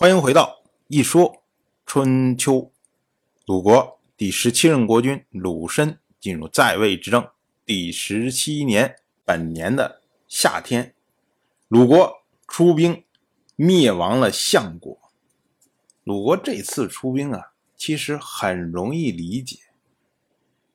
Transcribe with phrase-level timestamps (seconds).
[0.00, 1.44] 欢迎回到一说
[1.84, 2.72] 春秋。
[3.44, 7.28] 鲁国第十七任国君鲁申进入在位执政
[7.66, 10.94] 第十七年，本年的夏天，
[11.68, 13.04] 鲁国出兵
[13.56, 14.98] 灭亡了相国。
[16.04, 19.58] 鲁国这次出兵啊，其实很容易理解，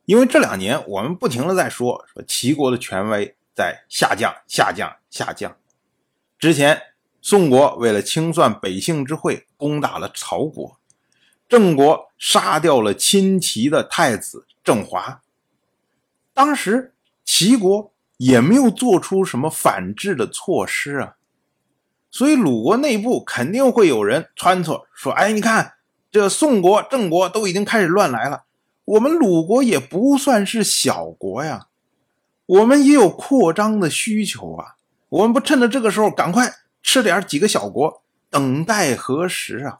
[0.06, 5.58] 因为这两年我们不停的在说说齐国的权威在下降、下降、下降。
[6.38, 6.80] 之前。
[7.28, 10.78] 宋国为了清算北姓之会，攻打了曹国；
[11.50, 15.24] 郑国杀掉了亲齐的太子郑华。
[16.36, 16.94] 当时
[17.24, 21.16] 齐国也没有做出什么反制的措施啊，
[22.12, 25.74] 所以鲁国内部肯定会有人撺掇，说：“哎，你看
[26.12, 28.44] 这宋国、郑国都已经开始乱来了，
[28.86, 31.70] 我们鲁国也不算是小国呀，
[32.46, 34.76] 我们也有扩张的需求啊，
[35.10, 36.58] 我们不趁着这个时候赶快。”
[36.88, 39.80] 吃点几个小国，等待何时啊？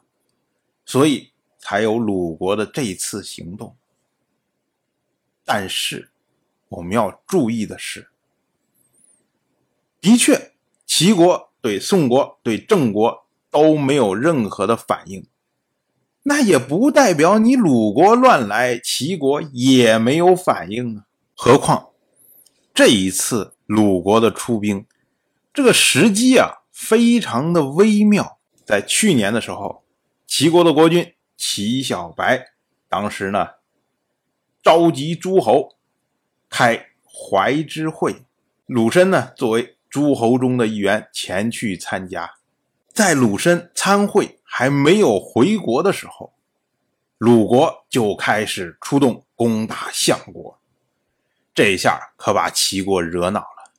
[0.84, 3.76] 所以才有鲁国的这次行动。
[5.44, 6.10] 但是
[6.68, 8.08] 我们要注意的是，
[10.00, 10.52] 的确，
[10.84, 15.24] 齐国对宋国、对郑国都没有任何的反应，
[16.24, 21.06] 那也不代表你鲁国乱来，齐国也没有反应啊。
[21.36, 21.90] 何况
[22.74, 24.84] 这一次鲁国的出兵，
[25.54, 26.64] 这个时机啊。
[26.76, 29.82] 非常的微妙，在去年的时候，
[30.26, 32.50] 齐国的国君齐小白，
[32.86, 33.48] 当时呢
[34.62, 35.76] 召集诸侯
[36.50, 38.26] 开怀之会，
[38.66, 42.34] 鲁申呢作为诸侯中的一员前去参加，
[42.92, 46.34] 在鲁申参会还没有回国的时候，
[47.16, 50.60] 鲁国就开始出动攻打相国，
[51.54, 53.72] 这下可把齐国惹恼了，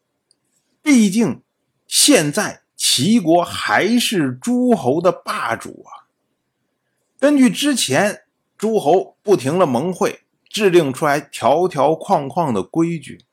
[0.81, 1.43] 毕竟
[1.85, 2.63] 现在。
[2.97, 6.09] 齐国还是诸侯的霸主啊！
[7.19, 8.23] 根据之前
[8.57, 13.23] 诸侯不停的盟会，制定出来条条框框的规矩，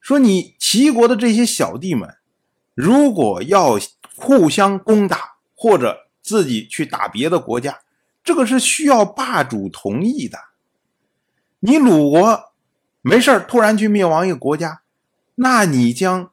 [0.00, 2.16] 说你齐国的这些小弟们，
[2.74, 3.78] 如果要
[4.16, 7.82] 互相攻打，或者自己去打别的国家，
[8.24, 10.38] 这个是需要霸主同意的。
[11.60, 12.54] 你鲁国
[13.02, 14.80] 没事突然去灭亡一个国家，
[15.34, 16.30] 那你将。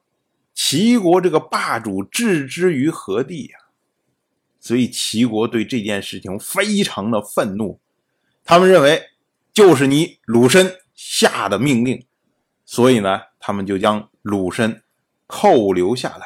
[0.56, 3.60] 齐国这个霸主置之于何地呀？
[4.60, 7.80] 所以齐国对这件事情非常的愤怒，
[8.44, 9.10] 他们认为
[9.54, 12.04] 就是你鲁申下的命令，
[12.66, 14.82] 所以呢，他们就将鲁申
[15.28, 16.26] 扣留下来，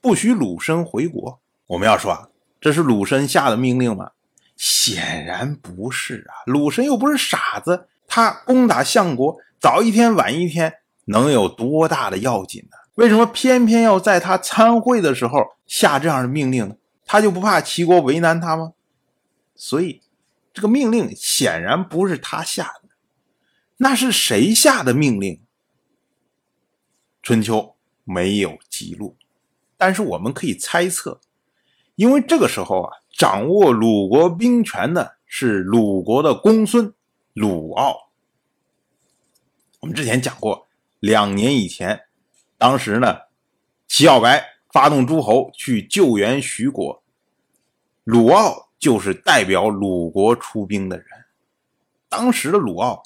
[0.00, 1.40] 不许鲁申回国。
[1.68, 2.28] 我们要说啊，
[2.60, 4.10] 这是鲁申下的命令吗？
[4.56, 12.76] 显然不是啊，鲁申又不是傻子，他攻打相国，早一天晚一天，能有多大的要紧呢？
[12.96, 16.76] 为什么偏偏要在他参会的时候下这样的命令呢？
[17.06, 18.74] 他就不怕齐国为难他吗？
[19.56, 20.02] 所以，
[20.52, 22.90] 这个命令显然不是他下的，
[23.78, 25.40] 那是谁下的命令？
[27.22, 29.16] 春秋没有记录，
[29.76, 31.20] 但是我们可以猜测，
[31.94, 36.92] 因为这个时候啊，掌握鲁国兵权的是鲁国的公孙
[37.32, 38.10] 鲁傲。
[39.80, 40.68] 我们之前讲过，
[40.98, 42.02] 两年以前。
[42.60, 43.16] 当时呢，
[43.88, 47.02] 齐小白发动诸侯去救援徐国，
[48.04, 51.06] 鲁傲就是代表鲁国出兵的人。
[52.10, 53.02] 当时的鲁傲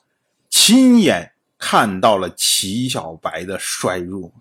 [0.50, 4.34] 亲眼看到了齐小白的衰弱，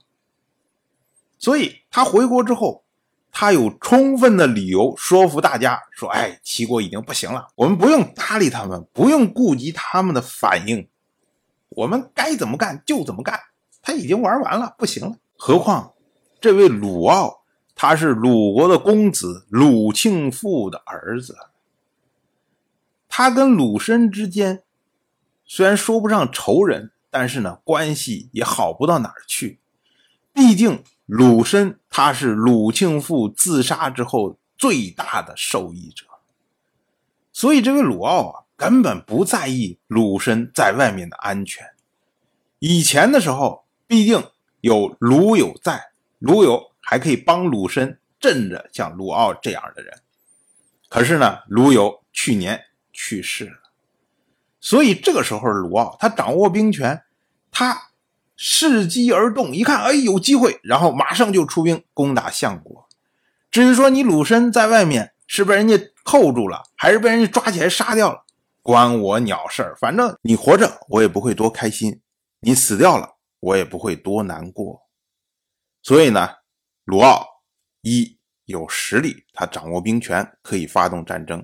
[1.37, 2.83] 所以他回国之后，
[3.31, 10.89] 他有充分的理由说服大家说：“哎，齐国已经不行了，我们不用搭理他们，不用顾及他们的反应，
[11.69, 13.39] 我们该怎么干就怎么干。”
[13.85, 15.17] 他已经玩完了，不行了。
[15.35, 15.93] 何况
[16.39, 17.43] 这位鲁傲，
[17.75, 21.35] 他是鲁国的公子鲁庆父的儿子。
[23.09, 24.63] 他跟鲁申之间
[25.45, 29.59] 虽然说不上仇人，但是呢，关系也好不到哪儿去。
[30.31, 36.05] 毕竟鲁申他是鲁庆父自杀之后最大的受益者，
[37.33, 41.71] 所以这位鲁傲啊，根本不在意鲁申在外面的安全。
[42.59, 43.62] 以前的时候。
[43.93, 44.27] 毕竟
[44.61, 49.99] 有鲁友在，鲁友还可以帮鲁申镇着像鲁傲这样的人。
[50.89, 52.59] 可是呢，鲁友去年
[52.91, 53.57] 去世了，
[54.59, 57.03] 所以这个时候鲁傲他掌握兵权，
[57.51, 57.89] 他
[58.35, 62.89] 伺机而动，一看，哎，有机会，然后马上就出兵攻打相国。
[63.51, 68.23] 至于说你鲁申在外面是被人家扣住了，还是被人家抓起来杀掉了，
[68.63, 69.75] 关我鸟事儿。
[69.79, 71.99] 反正你活着，我也不会多开心；
[72.39, 73.12] 你死掉了。
[73.43, 74.87] 我也不会多难过，
[75.81, 76.29] 所以呢，
[76.85, 77.27] 鲁奥
[77.81, 81.41] 一有实力，他掌握兵权，可以发动战争；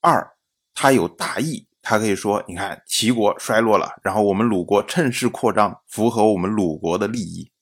[0.00, 0.34] 二，
[0.72, 7.52] 他有大义，他可以说：你看齐国衰落了，然后我们鲁国趁势扩张，符合我们鲁国的利益；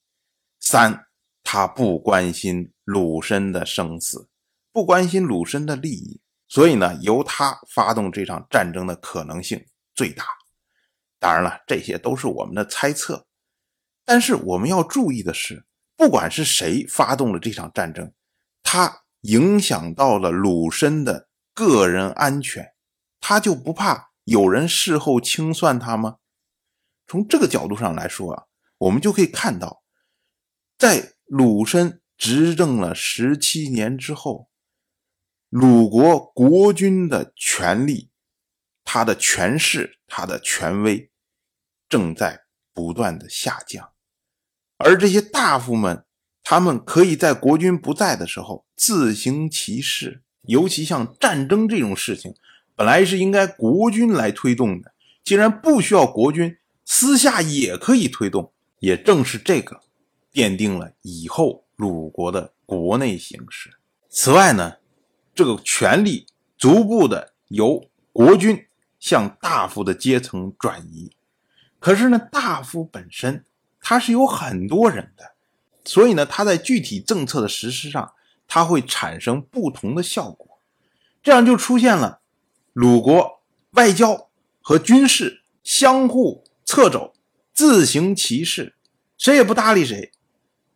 [0.60, 1.06] 三，
[1.42, 4.28] 他不关心鲁申的生死，
[4.70, 9.66] 不关心鲁申的利益，所以呢，由他发动这场战争的可能性
[9.96, 10.24] 最大。
[11.18, 13.26] 当然了，这些都是我们的猜测，
[14.08, 18.10] 但是我们要注意的是，不管是谁发动了这场战争，
[18.62, 22.72] 他影响到了鲁申的个人安全，
[23.20, 26.16] 他就不怕有人事后清算他吗？
[27.06, 28.44] 从这个角度上来说啊，
[28.78, 29.82] 我们就可以看到，
[30.78, 34.48] 在鲁申执政了十七年之后，
[35.50, 38.10] 鲁国国君的权力。
[38.90, 41.10] 他的权势，他的权威
[41.90, 43.92] 正在不断的下降，
[44.78, 46.04] 而这些大夫们，
[46.42, 50.22] 他们可以在国君不在的时候自行其事。
[50.42, 52.34] 尤其像战争这种事情，
[52.74, 54.92] 本来是应该国君来推动的，
[55.22, 58.52] 既然不需要国君，私下也可以推动。
[58.78, 59.82] 也正是这个，
[60.32, 63.70] 奠定了以后鲁国的国内形势。
[64.08, 64.76] 此外呢，
[65.34, 66.26] 这个权力
[66.56, 68.64] 逐步的由国君。
[69.00, 71.12] 向大夫的阶层转移，
[71.78, 73.44] 可是呢，大夫本身
[73.88, 75.32] 他是有很多人的，
[75.82, 78.12] 所以呢，他在具体政策的实施上，
[78.46, 80.60] 他会产生不同的效果，
[81.22, 82.20] 这样就出现了
[82.74, 83.40] 鲁国
[83.70, 84.28] 外交
[84.60, 87.14] 和军事相互掣肘，
[87.54, 88.76] 自行其事，
[89.16, 90.12] 谁也不搭理谁，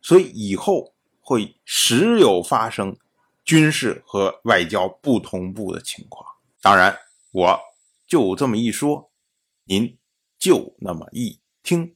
[0.01, 2.97] 所以以后会时有发生
[3.45, 6.25] 军事和外交不同步的情况。
[6.59, 6.97] 当然，
[7.29, 7.59] 我。
[8.07, 9.11] 就这么一说，
[9.65, 9.97] 您
[10.37, 11.95] 就那么一听，